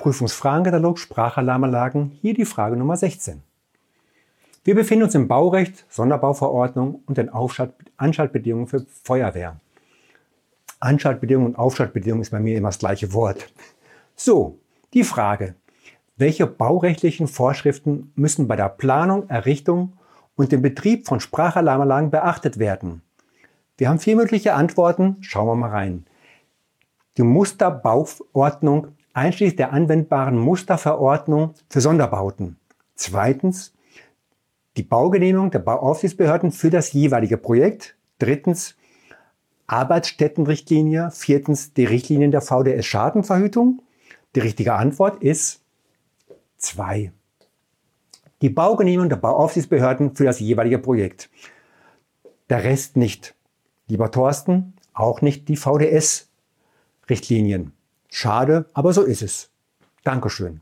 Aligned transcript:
Prüfungsfragenkatalog 0.00 0.98
Sprachalarmanlagen, 0.98 2.12
hier 2.22 2.32
die 2.32 2.46
Frage 2.46 2.74
Nummer 2.74 2.96
16. 2.96 3.42
Wir 4.64 4.74
befinden 4.74 5.04
uns 5.04 5.14
im 5.14 5.28
Baurecht, 5.28 5.84
Sonderbauverordnung 5.90 7.02
und 7.04 7.18
den 7.18 7.28
Aufschalt 7.28 7.74
Anschaltbedingungen 7.98 8.66
für 8.66 8.86
Feuerwehr. 9.04 9.60
Anschaltbedingungen 10.80 11.50
und 11.52 11.58
Aufschaltbedingungen 11.58 12.22
ist 12.22 12.30
bei 12.30 12.40
mir 12.40 12.56
immer 12.56 12.68
das 12.68 12.78
gleiche 12.78 13.12
Wort. 13.12 13.52
So, 14.16 14.58
die 14.94 15.04
Frage. 15.04 15.54
Welche 16.16 16.46
baurechtlichen 16.46 17.28
Vorschriften 17.28 18.10
müssen 18.14 18.48
bei 18.48 18.56
der 18.56 18.70
Planung, 18.70 19.28
Errichtung 19.28 19.98
und 20.34 20.50
dem 20.50 20.62
Betrieb 20.62 21.06
von 21.06 21.20
Sprachalarmanlagen 21.20 22.10
beachtet 22.10 22.58
werden? 22.58 23.02
Wir 23.76 23.90
haben 23.90 23.98
vier 23.98 24.16
mögliche 24.16 24.54
Antworten. 24.54 25.18
Schauen 25.20 25.46
wir 25.46 25.56
mal 25.56 25.70
rein. 25.70 26.06
Die 27.18 27.22
Musterbauordnung 27.22 28.96
einschließlich 29.12 29.56
der 29.56 29.72
anwendbaren 29.72 30.38
Musterverordnung 30.38 31.54
für 31.68 31.80
Sonderbauten. 31.80 32.56
Zweitens 32.94 33.72
die 34.76 34.82
Baugenehmigung 34.82 35.50
der 35.50 35.58
Bauaufsichtsbehörden 35.58 36.52
für 36.52 36.70
das 36.70 36.92
jeweilige 36.92 37.36
Projekt. 37.36 37.96
Drittens 38.18 38.76
Arbeitsstättenrichtlinie. 39.66 41.10
Viertens 41.10 41.74
die 41.74 41.84
Richtlinien 41.84 42.30
der 42.30 42.40
VDS 42.40 42.86
Schadenverhütung. 42.86 43.82
Die 44.34 44.40
richtige 44.40 44.74
Antwort 44.74 45.22
ist 45.22 45.62
2. 46.58 47.12
Die 48.42 48.50
Baugenehmigung 48.50 49.08
der 49.08 49.16
Bauaufsichtsbehörden 49.16 50.14
für 50.14 50.24
das 50.24 50.40
jeweilige 50.40 50.78
Projekt. 50.78 51.30
Der 52.48 52.64
Rest 52.64 52.96
nicht. 52.96 53.34
Lieber 53.86 54.10
Thorsten, 54.10 54.74
auch 54.94 55.20
nicht 55.20 55.48
die 55.48 55.56
VDS-Richtlinien. 55.56 57.72
Schade, 58.10 58.66
aber 58.74 58.92
so 58.92 59.02
ist 59.02 59.22
es. 59.22 59.50
Dankeschön. 60.04 60.60